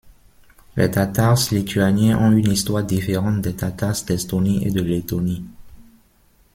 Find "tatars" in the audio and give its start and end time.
0.89-1.37, 3.55-4.01